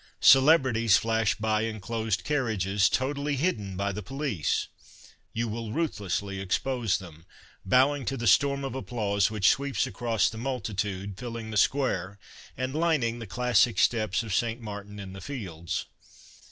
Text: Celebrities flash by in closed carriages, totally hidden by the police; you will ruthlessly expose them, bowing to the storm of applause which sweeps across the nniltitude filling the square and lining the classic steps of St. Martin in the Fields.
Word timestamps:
Celebrities 0.25 0.97
flash 0.97 1.35
by 1.35 1.61
in 1.61 1.79
closed 1.79 2.23
carriages, 2.23 2.89
totally 2.89 3.35
hidden 3.35 3.77
by 3.77 3.91
the 3.91 4.01
police; 4.01 4.67
you 5.31 5.47
will 5.47 5.71
ruthlessly 5.71 6.39
expose 6.41 6.97
them, 6.97 7.23
bowing 7.65 8.03
to 8.03 8.17
the 8.17 8.25
storm 8.25 8.63
of 8.63 8.73
applause 8.73 9.29
which 9.29 9.51
sweeps 9.51 9.85
across 9.85 10.27
the 10.27 10.39
nniltitude 10.39 11.19
filling 11.19 11.51
the 11.51 11.55
square 11.55 12.17
and 12.57 12.73
lining 12.73 13.19
the 13.19 13.27
classic 13.27 13.77
steps 13.77 14.23
of 14.23 14.33
St. 14.33 14.59
Martin 14.59 14.99
in 14.99 15.13
the 15.13 15.21
Fields. 15.21 15.85